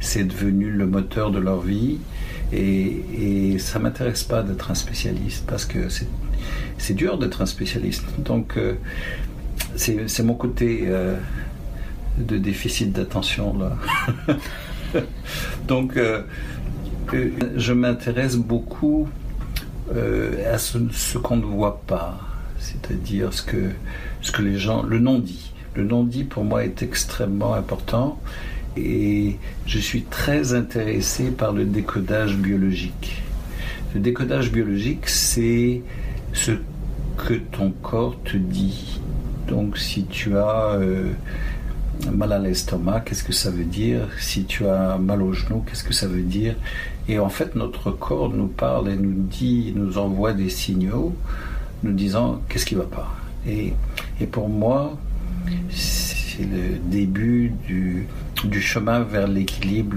c'est 0.00 0.24
devenu 0.24 0.70
le 0.70 0.86
moteur 0.86 1.30
de 1.30 1.38
leur 1.38 1.60
vie 1.60 1.98
et, 2.52 3.02
et 3.52 3.58
ça 3.58 3.78
m'intéresse 3.78 4.24
pas 4.24 4.42
d'être 4.42 4.70
un 4.70 4.74
spécialiste 4.74 5.44
parce 5.46 5.64
que 5.64 5.88
c'est 6.78 6.94
dur 6.94 7.18
d'être 7.18 7.42
un 7.42 7.46
spécialiste. 7.46 8.04
Donc, 8.18 8.56
euh, 8.56 8.74
c'est 9.76 10.22
mon 10.22 10.34
côté 10.34 10.84
euh, 10.84 11.16
de 12.18 12.38
déficit 12.38 12.92
d'attention 12.92 13.56
là. 13.58 13.76
Donc, 15.68 15.96
euh, 15.96 16.22
je 17.56 17.72
m'intéresse 17.72 18.36
beaucoup 18.36 19.08
à 19.92 20.58
ce 20.58 21.18
qu'on 21.18 21.36
ne 21.36 21.44
voit 21.44 21.80
pas, 21.86 22.18
c'est-à-dire 22.60 23.32
ce 23.32 23.42
que, 23.42 23.70
ce 24.22 24.30
que 24.32 24.42
les 24.42 24.58
gens, 24.58 24.82
le 24.82 24.98
non-dit. 24.98 25.52
Le 25.74 25.84
non-dit 25.84 26.24
pour 26.24 26.44
moi 26.44 26.64
est 26.64 26.82
extrêmement 26.82 27.54
important 27.54 28.20
et 28.76 29.36
je 29.66 29.78
suis 29.78 30.02
très 30.02 30.54
intéressé 30.54 31.30
par 31.30 31.52
le 31.52 31.64
décodage 31.64 32.36
biologique. 32.36 33.22
Le 33.94 34.00
décodage 34.00 34.52
biologique, 34.52 35.08
c'est 35.08 35.82
ce 36.32 36.52
que 37.16 37.34
ton 37.34 37.72
corps 37.82 38.16
te 38.24 38.36
dit. 38.36 39.00
Donc 39.48 39.78
si 39.78 40.04
tu 40.04 40.36
as 40.36 40.74
euh, 40.74 41.10
mal 42.12 42.32
à 42.32 42.38
l'estomac, 42.38 43.00
qu'est-ce 43.00 43.24
que 43.24 43.32
ça 43.32 43.50
veut 43.50 43.64
dire? 43.64 44.08
Si 44.18 44.44
tu 44.44 44.66
as 44.66 44.96
mal 44.98 45.22
au 45.22 45.32
genou, 45.32 45.64
qu'est-ce 45.66 45.84
que 45.84 45.92
ça 45.92 46.06
veut 46.06 46.22
dire? 46.22 46.54
Et 47.08 47.18
en 47.18 47.28
fait, 47.28 47.56
notre 47.56 47.90
corps 47.90 48.32
nous 48.32 48.46
parle 48.46 48.88
et 48.88 48.96
nous 48.96 49.22
dit, 49.22 49.72
nous 49.74 49.98
envoie 49.98 50.32
des 50.32 50.48
signaux, 50.48 51.14
nous 51.82 51.92
disant 51.92 52.42
qu'est-ce 52.48 52.66
qui 52.66 52.74
ne 52.74 52.80
va 52.80 52.86
pas? 52.86 53.16
Et, 53.46 53.72
et 54.20 54.26
pour 54.26 54.48
moi, 54.48 54.98
c'est 55.70 56.44
le 56.44 56.78
début 56.90 57.52
du, 57.66 58.06
du 58.44 58.60
chemin 58.60 59.00
vers 59.00 59.28
l'équilibre, 59.28 59.96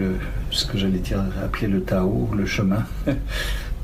ce 0.52 0.66
que 0.66 0.78
j'allais 0.78 1.00
dire, 1.00 1.24
appeler 1.44 1.68
le 1.68 1.82
Tao, 1.84 2.30
le 2.36 2.46
chemin, 2.46 2.86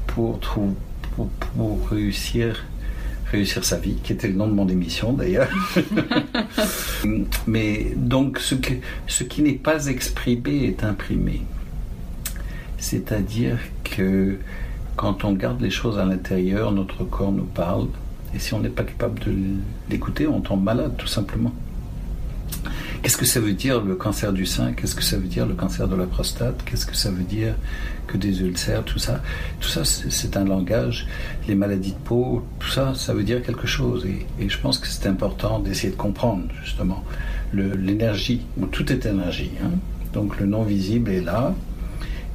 pour, 0.07 0.39
pour, 0.39 1.89
réussir, 1.89 2.65
réussir 3.31 3.63
sa 3.63 3.77
vie, 3.77 3.95
qui 4.03 4.13
était 4.13 4.27
le 4.27 4.35
nom 4.35 4.47
de 4.47 4.53
mon 4.53 4.67
émission 4.67 5.13
d'ailleurs. 5.13 5.49
Mais 7.47 7.91
donc, 7.95 8.39
ce, 8.39 8.55
ce 9.07 9.23
qui 9.23 9.41
n'est 9.41 9.53
pas 9.53 9.87
exprimé 9.87 10.65
est 10.65 10.83
imprimé. 10.83 11.41
C'est-à-dire 12.77 13.57
que 13.83 14.37
quand 14.99 15.23
on 15.23 15.31
garde 15.31 15.61
les 15.61 15.69
choses 15.69 15.97
à 15.97 16.03
l'intérieur, 16.03 16.73
notre 16.73 17.05
corps 17.05 17.31
nous 17.31 17.45
parle. 17.45 17.87
Et 18.35 18.39
si 18.39 18.53
on 18.53 18.59
n'est 18.59 18.67
pas 18.67 18.83
capable 18.83 19.17
de 19.21 19.33
l'écouter, 19.89 20.27
on 20.27 20.41
tombe 20.41 20.61
malade, 20.61 20.95
tout 20.97 21.07
simplement. 21.07 21.53
Qu'est-ce 23.01 23.15
que 23.15 23.23
ça 23.23 23.39
veut 23.39 23.53
dire 23.53 23.81
le 23.81 23.95
cancer 23.95 24.33
du 24.33 24.45
sein? 24.45 24.73
Qu'est-ce 24.73 24.95
que 24.95 25.01
ça 25.01 25.15
veut 25.15 25.29
dire 25.29 25.45
le 25.45 25.53
cancer 25.53 25.87
de 25.87 25.95
la 25.95 26.05
prostate? 26.05 26.65
Qu'est-ce 26.65 26.85
que 26.85 26.97
ça 26.97 27.11
veut 27.11 27.23
dire 27.23 27.55
que 28.07 28.17
des 28.17 28.41
ulcères 28.41 28.83
Tout 28.83 28.99
ça, 28.99 29.21
tout 29.61 29.69
ça, 29.69 29.85
c'est 29.85 30.35
un 30.35 30.43
langage. 30.43 31.07
Les 31.47 31.55
maladies 31.55 31.93
de 31.93 32.03
peau, 32.03 32.43
tout 32.59 32.69
ça, 32.69 32.93
ça 32.93 33.13
veut 33.13 33.23
dire 33.23 33.41
quelque 33.41 33.67
chose. 33.67 34.05
Et, 34.05 34.49
je 34.49 34.59
pense 34.59 34.79
que 34.79 34.87
c'est 34.87 35.07
important 35.07 35.59
d'essayer 35.59 35.93
de 35.93 35.97
comprendre 35.97 36.43
justement 36.61 37.05
l'énergie. 37.53 38.41
tout 38.73 38.91
est 38.91 39.05
énergie. 39.05 39.51
Hein. 39.63 39.77
Donc 40.11 40.41
le 40.41 40.45
non 40.45 40.63
visible 40.63 41.09
est 41.09 41.21
là. 41.21 41.55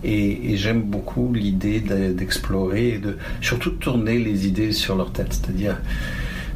Et, 0.04 0.56
j'aime 0.56 0.82
beaucoup 0.82 1.32
l'idée 1.32 1.80
d'explorer 1.80 2.88
et 2.88 3.00
surtout 3.40 3.70
de 3.70 3.76
tourner 3.76 4.18
les 4.18 4.46
idées 4.46 4.72
sur 4.72 4.96
leur 4.96 5.12
tête, 5.12 5.32
c'est-à-dire 5.32 5.80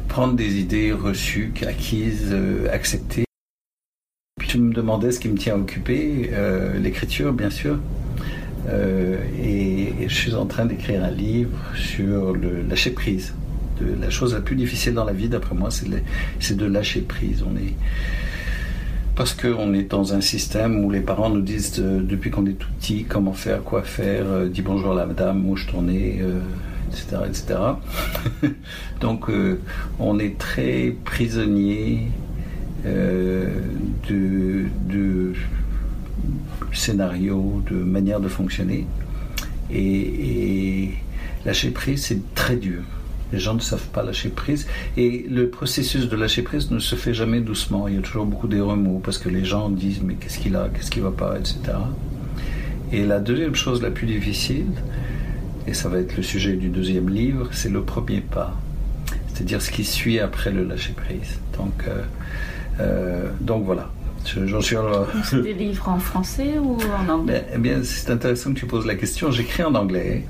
prendre 0.07 0.35
des 0.35 0.59
idées 0.59 0.91
reçues, 0.91 1.53
acquises, 1.67 2.29
euh, 2.31 2.67
acceptées 2.71 3.25
tu 4.49 4.57
me 4.57 4.73
demandais 4.73 5.11
ce 5.11 5.19
qui 5.19 5.29
me 5.29 5.37
tient 5.37 5.55
occupé, 5.55 6.31
euh, 6.33 6.79
l'écriture 6.79 7.33
bien 7.33 7.51
sûr. 7.51 7.77
Euh, 8.67 9.17
et, 9.39 9.93
je 10.07 10.13
suis 10.13 10.33
en 10.33 10.47
train 10.47 10.65
d'écrire 10.65 11.03
un 11.03 11.11
livre 11.11 11.55
sur 11.75 12.33
le 12.33 12.63
lâcher 12.63 12.89
prise. 12.89 13.35
La 14.01 14.09
chose 14.09 14.33
la 14.33 14.41
plus 14.41 14.55
difficile 14.55 14.95
dans 14.95 15.05
la 15.05 15.13
vie, 15.13 15.29
d'après 15.29 15.53
moi, 15.55 15.69
c'est 15.71 16.57
de, 16.57 16.65
lâcher 16.65 17.01
prise. 17.01 17.45
Parce 19.19 19.33
qu'on 19.33 19.73
est 19.73 19.91
dans 19.91 20.13
un 20.13 20.21
système 20.21 20.85
où 20.85 20.89
les 20.89 21.01
parents 21.01 21.29
nous 21.29 21.41
disent 21.41 21.73
depuis 21.73 22.31
qu'on 22.31 22.45
est 22.45 22.53
tout 22.53 22.69
petit 22.79 23.03
comment 23.03 23.33
faire, 23.33 23.65
quoi 23.65 23.83
faire, 23.83 24.23
euh, 24.25 24.47
dis 24.47 24.61
bonjour 24.61 24.93
à 24.93 24.95
la 24.95 25.05
madame, 25.05 25.45
où 25.45 25.57
je 25.57 25.67
tournais, 25.67 26.21
etc., 26.87 27.17
etc. 27.27 27.59
Donc 29.01 29.27
on 29.99 30.19
est 30.19 30.37
très 30.37 30.95
prisonnier 31.03 32.03
euh, 32.85 33.49
de, 34.09 34.67
de 34.87 35.33
scénarios, 36.71 37.61
de 37.69 37.75
manière 37.75 38.21
de 38.21 38.29
fonctionner. 38.29 38.87
Et, 39.69 40.91
lâcher 41.45 41.71
prise, 41.71 42.05
c'est 42.05 42.33
très 42.35 42.55
dur. 42.55 42.83
Les 43.31 43.39
gens 43.39 43.53
ne 43.53 43.59
savent 43.59 43.87
pas 43.89 44.03
lâcher 44.03 44.29
prise. 44.29 44.67
Et 44.97 45.25
le 45.29 45.49
processus 45.49 46.09
de 46.09 46.15
lâcher 46.15 46.41
prise 46.41 46.71
ne 46.71 46.79
se 46.79 46.95
fait 46.95 47.13
jamais 47.13 47.41
doucement. 47.41 47.87
Il 47.87 47.95
y 47.95 47.97
a 47.97 48.01
toujours 48.01 48.25
beaucoup 48.25 48.47
des 48.47 48.61
remous 48.61 48.99
parce 48.99 49.17
que 49.17 49.29
les 49.29 49.45
gens 49.45 49.69
disent 49.69 50.01
mais 50.03 50.15
qu'est-ce 50.15 50.39
qu'il 50.39 50.55
a, 50.55 50.69
qu'est-ce 50.69 50.91
qui 50.91 50.99
va 50.99 51.11
pas, 51.11 51.37
etc. 51.37 51.59
Et 52.91 53.05
la 53.05 53.19
deuxième 53.19 53.55
chose 53.55 53.81
la 53.81 53.91
plus 53.91 54.07
difficile, 54.07 54.71
et 55.67 55.73
ça 55.73 55.89
va 55.89 55.99
être 55.99 56.17
le 56.17 56.23
sujet 56.23 56.53
du 56.53 56.69
deuxième 56.69 57.09
livre, 57.09 57.49
c'est 57.51 57.69
le 57.69 57.83
premier 57.83 58.21
pas. 58.21 58.55
C'est-à-dire 59.27 59.61
ce 59.61 59.69
qui 59.69 59.85
suit 59.85 60.19
après 60.19 60.51
le 60.51 60.63
lâcher 60.63 60.93
prise. 60.93 61.39
Donc, 61.57 61.83
euh, 61.87 62.01
euh, 62.79 63.29
donc 63.41 63.65
voilà. 63.65 63.89
J'en 64.25 64.61
suis 64.61 64.75
C'est 65.23 65.41
des 65.41 65.53
livres 65.53 65.87
en 65.87 65.99
français 65.99 66.57
ou 66.59 66.77
en 66.77 67.09
anglais? 67.09 67.45
Eh 67.53 67.57
bien, 67.57 67.79
c'est 67.83 68.11
intéressant 68.11 68.53
que 68.53 68.59
tu 68.59 68.65
poses 68.65 68.85
la 68.85 68.95
question. 68.95 69.31
J'écris 69.31 69.63
en 69.63 69.75
anglais 69.75 70.25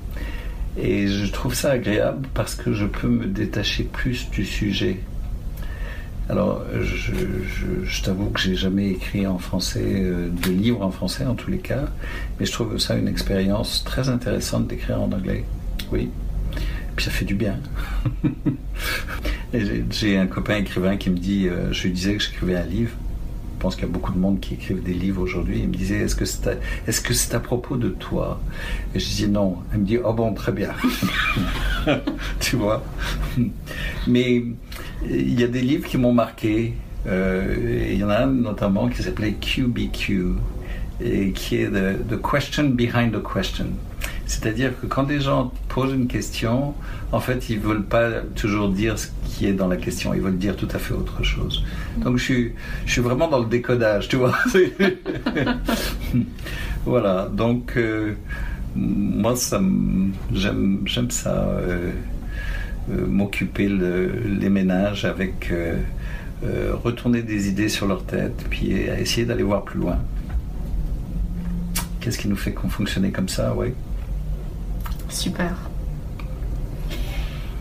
et 0.81 1.07
je 1.07 1.31
trouve 1.31 1.53
ça 1.53 1.71
agréable 1.71 2.27
parce 2.33 2.55
que 2.55 2.73
je 2.73 2.85
peux 2.85 3.07
me 3.07 3.25
détacher 3.25 3.83
plus 3.83 4.29
du 4.29 4.45
sujet. 4.45 4.99
Alors, 6.29 6.63
je, 6.79 8.03
t'avoue 8.03 8.29
que 8.29 8.39
j'ai 8.39 8.55
jamais 8.55 8.91
écrit 8.91 9.25
en 9.25 9.39
français, 9.39 9.81
euh, 9.83 10.29
de 10.29 10.51
livres 10.51 10.83
en 10.83 10.91
français 10.91 11.25
en 11.25 11.33
tous 11.33 11.49
les 11.49 11.57
cas, 11.57 11.85
mais 12.39 12.45
je 12.45 12.51
trouve 12.51 12.77
ça 12.77 12.95
une 12.95 13.07
expérience 13.07 13.83
très 13.83 14.09
intéressante 14.09 14.67
d'écrire 14.67 15.01
en 15.01 15.11
anglais. 15.11 15.43
Oui. 15.91 16.09
Puis 16.95 17.05
ça 17.05 17.11
fait 17.11 17.25
du 17.25 17.33
bien. 17.33 17.57
J'ai 19.91 20.17
un 20.17 20.27
copain 20.27 20.57
écrivain 20.57 20.97
qui 20.97 21.09
me 21.09 21.17
dit, 21.17 21.47
euh, 21.47 21.73
je 21.73 21.83
lui 21.83 21.93
disais 21.93 22.15
que 22.15 22.23
j'écrivais 22.23 22.57
un 22.57 22.65
livre. 22.65 22.91
Je 23.59 23.63
pense 23.63 23.75
qu'il 23.75 23.87
y 23.87 23.89
a 23.89 23.91
beaucoup 23.91 24.13
de 24.13 24.17
monde 24.17 24.39
qui 24.39 24.53
écrivent 24.53 24.81
des 24.81 24.93
livres 24.93 25.21
aujourd'hui. 25.21 25.59
Il 25.59 25.67
me 25.67 25.73
disait, 25.73 25.97
est-ce 25.97 26.15
que 26.15 26.23
c'est 26.23 26.47
à, 26.47 26.53
est 26.87 26.91
-ce 26.91 27.11
c'est 27.11 27.35
à 27.35 27.41
propos 27.41 27.75
de 27.75 27.89
toi? 27.89 28.39
Et 28.95 28.99
je 28.99 29.09
dis 29.09 29.27
non. 29.27 29.57
Elle 29.73 29.79
me 29.79 29.85
dit, 29.85 29.97
oh 30.01 30.13
bon, 30.13 30.33
très 30.33 30.53
bien. 30.53 30.71
tu 32.39 32.55
vois? 32.55 32.81
Mais 34.07 34.45
il 35.03 35.37
y 35.37 35.43
a 35.43 35.47
des 35.47 35.59
livres 35.59 35.85
qui 35.89 35.97
m'ont 35.97 36.13
marqué. 36.13 36.73
Euh, 37.05 37.89
il 37.91 37.97
y 37.97 38.03
en 38.05 38.09
a 38.09 38.19
un 38.19 38.27
notamment 38.27 38.87
qui 38.87 39.03
s'appelait 39.03 39.33
QBQ, 39.33 40.35
et 41.01 41.31
qui 41.33 41.57
est 41.57 41.69
the 41.69 42.17
Question 42.21 42.69
Behind 42.69 43.11
the 43.11 43.21
Question. 43.21 43.71
C'est-à-dire 44.29 44.79
que 44.79 44.85
quand 44.85 45.05
des 45.05 45.19
gens 45.19 45.51
posent 45.69 45.91
une 45.91 46.05
question, 46.05 46.75
en 47.11 47.19
fait, 47.19 47.49
ils 47.49 47.59
veulent 47.59 47.83
pas 47.83 48.21
toujours 48.35 48.69
dire 48.69 48.99
ce 48.99 49.07
qui 49.25 49.47
est 49.47 49.53
dans 49.53 49.67
la 49.67 49.75
question, 49.75 50.13
ils 50.13 50.21
veulent 50.21 50.37
dire 50.37 50.55
tout 50.55 50.67
à 50.71 50.77
fait 50.77 50.93
autre 50.93 51.23
chose. 51.23 51.65
Donc 51.97 52.17
je 52.17 52.23
suis, 52.23 52.51
je 52.85 52.91
suis 52.91 53.01
vraiment 53.01 53.27
dans 53.27 53.39
le 53.39 53.47
décodage, 53.47 54.07
tu 54.07 54.17
vois. 54.17 54.35
voilà, 56.85 57.27
donc 57.33 57.73
euh, 57.75 58.13
moi, 58.75 59.35
ça, 59.35 59.59
j'aime, 60.31 60.81
j'aime 60.85 61.09
ça, 61.09 61.49
euh, 61.49 61.89
euh, 62.91 63.07
m'occuper 63.07 63.67
les 63.67 64.49
ménages 64.49 65.05
avec 65.05 65.51
retourner 66.83 67.23
des 67.23 67.49
idées 67.49 67.67
sur 67.67 67.87
leur 67.87 68.05
tête, 68.05 68.45
puis 68.51 68.73
essayer 68.73 69.25
d'aller 69.25 69.41
voir 69.41 69.63
plus 69.63 69.79
loin. 69.79 69.97
Qu'est-ce 71.99 72.19
qui 72.19 72.27
nous 72.27 72.37
fait 72.37 72.53
qu'on 72.53 72.69
comme 73.11 73.27
ça, 73.27 73.55
oui. 73.57 73.73
Super. 75.09 75.55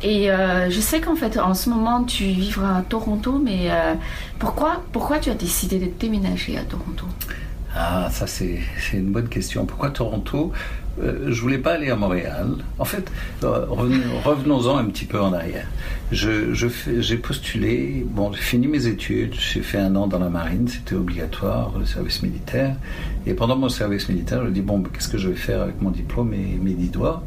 Et 0.02 0.30
euh, 0.30 0.70
je 0.70 0.80
sais 0.80 1.00
qu'en 1.00 1.16
fait, 1.16 1.38
en 1.38 1.54
ce 1.54 1.70
moment, 1.70 2.04
tu 2.04 2.24
vivras 2.24 2.78
à 2.78 2.82
Toronto, 2.82 3.40
mais 3.42 3.70
euh, 3.70 3.94
pourquoi, 4.38 4.82
pourquoi 4.92 5.18
tu 5.18 5.30
as 5.30 5.34
décidé 5.34 5.78
de 5.78 5.90
déménager 5.98 6.56
à 6.56 6.62
Toronto? 6.62 7.04
Ah, 7.74 8.08
ça 8.10 8.26
c'est 8.26 8.60
une 8.92 9.12
bonne 9.12 9.28
question. 9.28 9.66
Pourquoi 9.66 9.90
Toronto? 9.90 10.52
Euh, 11.00 11.30
je 11.30 11.40
voulais 11.40 11.58
pas 11.58 11.74
aller 11.74 11.90
à 11.90 11.96
Montréal. 11.96 12.48
En 12.78 12.84
fait, 12.84 13.08
revenons-en 13.42 14.78
un 14.78 14.86
petit 14.86 15.04
peu 15.04 15.20
en 15.20 15.32
arrière. 15.32 15.66
Je, 16.10 16.54
j'ai 16.54 17.16
postulé, 17.18 18.04
bon, 18.08 18.32
j'ai 18.32 18.40
fini 18.40 18.66
mes 18.66 18.86
études, 18.88 19.34
j'ai 19.34 19.60
fait 19.60 19.78
un 19.78 19.94
an 19.94 20.08
dans 20.08 20.18
la 20.18 20.28
marine, 20.28 20.66
c'était 20.66 20.96
obligatoire, 20.96 21.72
le 21.78 21.86
service 21.86 22.22
militaire. 22.22 22.74
Et 23.26 23.34
pendant 23.34 23.56
mon 23.56 23.68
service 23.68 24.08
militaire, 24.08 24.44
je 24.44 24.50
dis, 24.50 24.62
bon, 24.62 24.82
qu'est-ce 24.82 25.08
que 25.08 25.18
je 25.18 25.28
vais 25.28 25.36
faire 25.36 25.62
avec 25.62 25.80
mon 25.80 25.90
diplôme 25.90 26.34
et 26.34 26.58
mes 26.60 26.72
dix 26.72 26.88
doigts? 26.88 27.22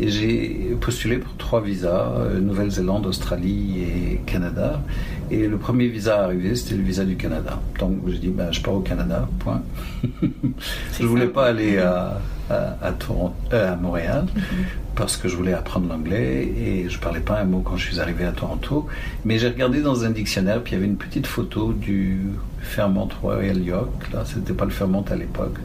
Et 0.00 0.10
j'ai 0.10 0.76
postulé 0.80 1.16
pour 1.16 1.34
trois 1.36 1.60
visas, 1.60 2.12
euh, 2.18 2.40
Nouvelle-Zélande, 2.40 3.06
Australie 3.06 3.80
et 3.80 4.20
Canada. 4.26 4.82
Et 5.30 5.46
le 5.46 5.58
premier 5.58 5.88
visa 5.88 6.24
arrivé, 6.24 6.54
c'était 6.54 6.76
le 6.76 6.82
visa 6.82 7.04
du 7.04 7.16
Canada. 7.16 7.60
Donc 7.78 7.98
j'ai 8.06 8.18
dit, 8.18 8.28
ben, 8.28 8.50
je 8.50 8.60
pars 8.60 8.74
au 8.74 8.80
Canada, 8.80 9.28
point. 9.40 9.62
je 11.00 11.06
voulais 11.06 11.26
pas 11.26 11.46
aller 11.46 11.78
à, 11.78 12.18
à, 12.50 12.92
Toronto, 12.92 13.34
euh, 13.52 13.74
à 13.74 13.76
Montréal 13.76 14.26
mhm. 14.34 14.42
parce 14.94 15.16
que 15.16 15.28
je 15.28 15.36
voulais 15.36 15.52
apprendre 15.52 15.88
l'anglais 15.88 16.50
et 16.58 16.88
je 16.88 16.98
parlais 16.98 17.20
pas 17.20 17.38
un 17.40 17.44
mot 17.44 17.60
quand 17.60 17.76
je 17.76 17.86
suis 17.86 18.00
arrivé 18.00 18.24
à 18.24 18.32
Toronto. 18.32 18.86
Mais 19.24 19.38
j'ai 19.38 19.48
regardé 19.48 19.80
dans 19.82 20.04
un 20.04 20.10
dictionnaire, 20.10 20.62
puis 20.62 20.72
il 20.72 20.76
y 20.76 20.78
avait 20.78 20.86
une 20.86 20.96
petite 20.96 21.26
photo 21.26 21.72
du 21.72 22.20
Fairmont 22.60 23.08
Royal 23.22 23.58
York. 23.58 24.12
Là, 24.12 24.24
c'était 24.24 24.54
pas 24.54 24.64
le 24.64 24.70
Fairmont 24.70 25.04
à 25.10 25.16
l'époque. 25.16 25.58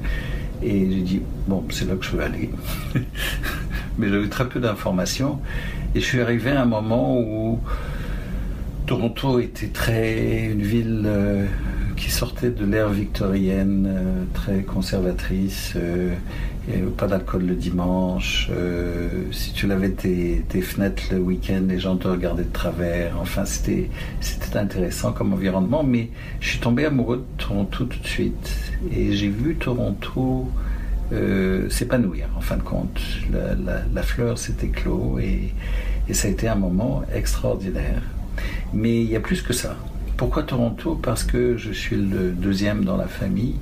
Et 0.61 0.91
j'ai 0.91 1.01
dit, 1.01 1.21
bon, 1.47 1.63
c'est 1.69 1.87
là 1.87 1.95
que 1.95 2.05
je 2.05 2.11
veux 2.11 2.23
aller. 2.23 2.49
Mais 3.97 4.09
j'avais 4.09 4.29
très 4.29 4.47
peu 4.47 4.59
d'informations. 4.59 5.39
Et 5.95 5.99
je 5.99 6.05
suis 6.05 6.21
arrivé 6.21 6.51
à 6.51 6.61
un 6.61 6.65
moment 6.65 7.17
où 7.19 7.59
Toronto 8.93 9.39
était 9.39 9.69
très 9.69 10.45
une 10.45 10.61
ville 10.61 11.01
euh, 11.03 11.47
qui 11.97 12.11
sortait 12.11 12.51
de 12.51 12.63
l'ère 12.63 12.89
victorienne, 12.89 13.87
euh, 13.87 14.23
très 14.35 14.61
conservatrice. 14.61 15.73
Euh, 15.75 16.13
pas 16.95 17.07
d'alcool 17.07 17.47
le 17.47 17.55
dimanche. 17.55 18.51
si 19.31 19.51
tu 19.51 19.65
lavais 19.65 19.89
tes, 19.89 20.61
fenêtres 20.61 21.05
le 21.11 21.17
week-end, 21.17 21.63
les 21.67 21.79
gens 21.79 21.95
te 21.95 22.07
regardaient 22.07 22.43
de 22.43 22.53
travers. 22.53 23.19
Enfin, 23.19 23.45
c'était 23.45 23.89
c'était 24.21 24.57
intéressant 24.57 25.11
comme 25.11 25.33
environnement. 25.33 25.83
Mais 25.83 26.09
je 26.39 26.49
suis 26.49 26.59
tombé 26.59 26.85
amoureux 26.85 27.17
de 27.17 27.43
Toronto 27.43 27.85
tout 27.85 27.99
de 27.99 28.07
suite. 28.07 28.53
Et 28.95 29.13
j'ai 29.13 29.29
vu 29.29 29.55
Toronto 29.55 30.47
s'épanouir, 31.69 32.27
en 32.37 32.41
fin 32.41 32.57
de 32.57 32.63
compte. 32.63 33.01
La, 33.31 34.03
fleur 34.03 34.37
s'est 34.37 34.55
éclos 34.63 35.19
et, 35.19 35.53
et 36.07 36.13
ça 36.13 36.27
a 36.27 36.31
été 36.31 36.47
un 36.47 36.55
moment 36.55 37.03
extraordinaire. 37.13 38.03
Mais 38.73 39.01
il 39.01 39.09
y 39.09 39.15
a 39.15 39.19
plus 39.19 39.41
que 39.41 39.53
ça. 39.53 39.75
Pourquoi 40.17 40.43
Toronto? 40.43 40.99
Parce 41.01 41.23
que 41.23 41.57
je 41.57 41.71
suis 41.71 41.95
le 41.95 42.31
deuxième 42.31 42.83
dans 42.85 42.97
la 42.97 43.07
famille. 43.07 43.55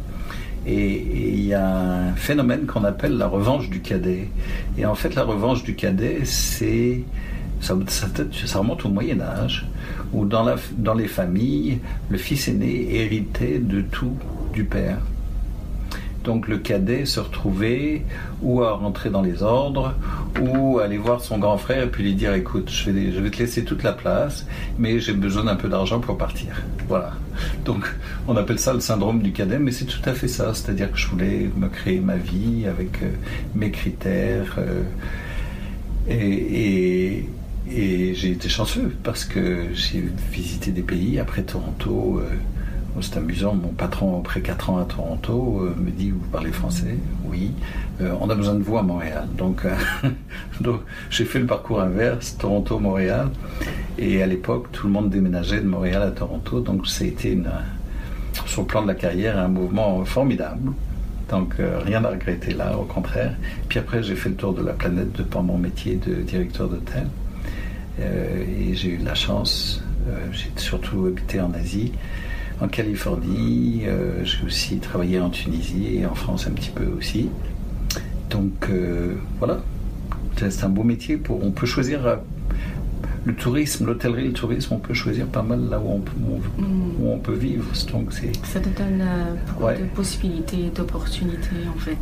Et 0.67 1.33
il 1.33 1.43
y 1.45 1.53
a 1.55 2.09
un 2.09 2.13
phénomène 2.13 2.67
qu'on 2.67 2.83
appelle 2.83 3.17
la 3.17 3.27
revanche 3.27 3.69
du 3.69 3.81
cadet. 3.81 4.29
Et 4.77 4.85
en 4.85 4.93
fait, 4.93 5.15
la 5.15 5.23
revanche 5.23 5.63
du 5.63 5.75
cadet, 5.75 6.19
c'est 6.23 7.03
ça, 7.61 7.73
remonte 8.59 8.85
au 8.85 8.89
Moyen 8.89 9.21
Âge, 9.21 9.67
où 10.13 10.25
dans 10.25 10.93
les 10.93 11.07
familles, 11.07 11.79
le 12.09 12.17
fils 12.17 12.47
aîné 12.47 12.95
héritait 12.95 13.59
de 13.59 13.81
tout 13.81 14.17
du 14.53 14.63
père. 14.65 14.99
Donc 16.23 16.47
le 16.47 16.57
cadet 16.57 17.05
se 17.05 17.19
retrouvait 17.19 18.03
ou 18.41 18.61
à 18.61 18.73
rentrer 18.73 19.09
dans 19.09 19.21
les 19.21 19.41
ordres, 19.41 19.95
ou 20.39 20.79
aller 20.79 20.97
voir 20.97 21.21
son 21.21 21.39
grand 21.39 21.57
frère 21.57 21.83
et 21.83 21.87
puis 21.89 22.03
lui 22.03 22.13
dire 22.13 22.33
écoute, 22.33 22.69
je 22.69 22.91
vais, 22.91 23.29
te 23.29 23.37
laisser 23.37 23.63
toute 23.63 23.83
la 23.83 23.93
place, 23.93 24.45
mais 24.77 24.99
j'ai 24.99 25.13
besoin 25.13 25.45
d'un 25.45 25.55
peu 25.55 25.67
d'argent 25.67 25.99
pour 25.99 26.17
partir. 26.17 26.61
Voilà. 26.87 27.13
Donc 27.65 27.93
on 28.27 28.37
appelle 28.37 28.59
ça 28.59 28.73
le 28.73 28.81
syndrome 28.81 29.21
du 29.21 29.31
cadet, 29.31 29.57
mais 29.57 29.71
c'est 29.71 29.85
tout 29.85 30.01
à 30.05 30.13
fait 30.13 30.27
ça. 30.27 30.53
C'est-à-dire 30.53 30.91
que 30.91 30.97
je 30.97 31.07
voulais 31.07 31.49
me 31.55 31.67
créer 31.69 31.99
ma 31.99 32.17
vie 32.17 32.65
avec 32.67 33.01
euh, 33.01 33.09
mes 33.55 33.71
critères. 33.71 34.57
Euh, 34.59 34.83
et, 36.09 37.25
j'ai 38.13 38.31
été 38.31 38.49
chanceux 38.49 38.91
parce 39.03 39.23
que 39.23 39.67
j'ai 39.73 40.03
visité 40.31 40.71
des 40.71 40.81
pays 40.81 41.19
après 41.19 41.43
Toronto. 41.43 42.19
Euh, 42.19 42.35
c'est 42.99 43.17
amusant, 43.17 43.55
mon 43.55 43.69
patron, 43.69 44.19
après 44.19 44.41
4 44.41 44.69
ans 44.69 44.79
à 44.79 44.85
Toronto, 44.85 45.61
euh, 45.61 45.75
me 45.79 45.91
dit 45.91 46.11
Vous 46.11 46.27
parlez 46.31 46.51
français? 46.51 46.97
Oui. 47.25 47.53
Euh, 48.01 48.13
on 48.19 48.29
a 48.29 48.35
besoin 48.35 48.55
de 48.55 48.63
vous 48.63 48.77
à 48.77 48.83
Montréal. 48.83 49.27
Donc, 49.37 49.63
euh, 49.65 49.75
j'ai 51.09 51.25
fait 51.25 51.39
le 51.39 51.45
parcours 51.45 51.81
inverse, 51.81 52.37
Toronto-Montréal. 52.37 53.29
Et 53.97 54.21
à 54.21 54.27
l'époque, 54.27 54.71
tout 54.71 54.87
le 54.87 54.93
monde 54.93 55.09
déménageait 55.09 55.61
de 55.61 55.67
Montréal 55.67 56.01
à 56.01 56.11
Toronto. 56.11 56.59
Donc, 56.59 56.87
ça 56.87 57.05
a 57.05 57.07
été, 57.07 57.31
une, 57.31 57.49
sur 58.45 58.61
le 58.61 58.67
plan 58.67 58.81
de 58.81 58.87
la 58.87 58.95
carrière, 58.95 59.39
un 59.39 59.47
mouvement 59.47 60.03
formidable. 60.03 60.73
Donc, 61.29 61.55
rien 61.85 62.03
à 62.03 62.09
regretter 62.09 62.53
là, 62.53 62.77
au 62.77 62.83
contraire. 62.83 63.33
Puis 63.69 63.79
après, 63.79 64.03
j'ai 64.03 64.15
fait 64.15 64.29
le 64.29 64.35
tour 64.35 64.53
de 64.53 64.61
la 64.61 64.73
planète 64.73 65.13
de 65.13 65.23
par 65.23 65.43
mon 65.43 65.57
métier 65.57 65.95
de 65.95 66.15
directeur 66.15 66.67
d'hôtel. 66.67 67.07
et 67.99 68.73
j'ai 68.73 68.89
eu 68.89 68.97
la 68.97 69.13
chance, 69.15 69.81
j'ai 70.33 70.51
surtout 70.57 71.05
habité 71.05 71.39
en 71.39 71.53
Asie 71.53 71.93
en 72.61 72.67
Californie, 72.67 73.81
euh, 73.85 74.23
j'ai 74.23 74.45
aussi 74.45 74.77
travaillé 74.77 75.19
en 75.19 75.31
Tunisie 75.31 75.97
et 75.97 76.05
en 76.05 76.13
France 76.13 76.45
un 76.47 76.51
petit 76.51 76.69
peu 76.69 76.85
aussi. 76.97 77.29
Donc 78.29 78.69
euh, 78.69 79.15
voilà, 79.39 79.61
c'est 80.37 80.63
un 80.63 80.69
beau 80.69 80.83
métier. 80.83 81.17
Pour, 81.17 81.43
on 81.43 81.51
peut 81.51 81.65
choisir 81.65 82.05
euh, 82.05 82.17
le 83.25 83.33
tourisme, 83.33 83.87
l'hôtellerie, 83.87 84.27
le 84.27 84.33
tourisme, 84.33 84.75
on 84.75 84.79
peut 84.79 84.93
choisir 84.93 85.25
pas 85.25 85.41
mal 85.41 85.69
là 85.69 85.79
où 85.79 85.89
on, 85.89 87.03
on 87.03 87.17
peut 87.17 87.33
vivre. 87.33 87.65
Donc 87.91 88.13
Ça 88.13 88.59
te 88.59 88.69
donne 88.69 89.03
beaucoup 89.47 89.73
de 89.73 89.87
possibilités, 89.95 90.71
d'opportunités 90.73 91.67
en 91.75 91.79
fait. 91.79 91.97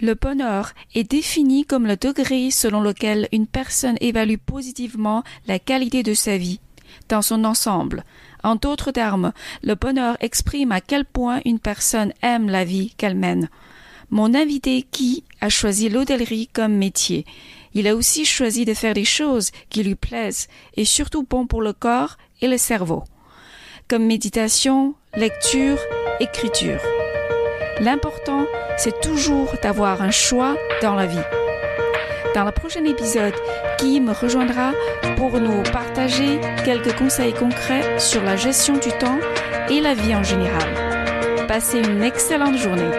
Le 0.00 0.14
bonheur 0.14 0.72
est 0.94 1.08
défini 1.08 1.64
comme 1.64 1.86
le 1.86 1.96
degré 1.96 2.50
selon 2.50 2.80
lequel 2.80 3.28
une 3.32 3.46
personne 3.46 3.96
évalue 4.00 4.36
positivement 4.44 5.24
la 5.46 5.58
qualité 5.58 6.02
de 6.02 6.14
sa 6.14 6.36
vie 6.36 6.60
dans 7.08 7.22
son 7.22 7.44
ensemble, 7.44 8.04
en 8.44 8.56
d'autres 8.56 8.92
termes, 8.92 9.32
le 9.62 9.74
bonheur 9.74 10.16
exprime 10.20 10.70
à 10.70 10.80
quel 10.80 11.04
point 11.04 11.40
une 11.44 11.58
personne 11.58 12.12
aime 12.22 12.48
la 12.48 12.64
vie 12.64 12.94
qu'elle 12.96 13.16
mène. 13.16 13.48
Mon 14.10 14.34
invité 14.34 14.82
qui 14.82 15.24
a 15.40 15.48
choisi 15.48 15.88
l'hôtellerie 15.88 16.48
comme 16.52 16.74
métier. 16.74 17.24
Il 17.72 17.88
a 17.88 17.96
aussi 17.96 18.24
choisi 18.24 18.64
de 18.64 18.74
faire 18.74 18.94
des 18.94 19.04
choses 19.04 19.50
qui 19.70 19.82
lui 19.82 19.94
plaisent 19.96 20.46
et 20.76 20.84
surtout 20.84 21.26
bon 21.28 21.46
pour 21.46 21.62
le 21.62 21.72
corps 21.72 22.18
et 22.40 22.46
le 22.46 22.58
cerveau, 22.58 23.02
comme 23.88 24.06
méditation, 24.06 24.94
lecture, 25.16 25.78
écriture. 26.20 26.80
L'important, 27.80 28.46
c'est 28.76 29.00
toujours 29.00 29.52
d'avoir 29.62 30.02
un 30.02 30.12
choix 30.12 30.56
dans 30.82 30.94
la 30.94 31.06
vie. 31.06 31.43
Dans 32.34 32.44
le 32.44 32.50
prochain 32.50 32.84
épisode, 32.84 33.34
Guy 33.78 34.00
me 34.00 34.10
rejoindra 34.10 34.72
pour 35.16 35.38
nous 35.38 35.62
partager 35.72 36.40
quelques 36.64 36.96
conseils 36.96 37.32
concrets 37.32 38.00
sur 38.00 38.24
la 38.24 38.34
gestion 38.34 38.74
du 38.74 38.90
temps 38.98 39.20
et 39.70 39.80
la 39.80 39.94
vie 39.94 40.16
en 40.16 40.24
général. 40.24 41.46
Passez 41.46 41.78
une 41.78 42.02
excellente 42.02 42.58
journée. 42.58 42.90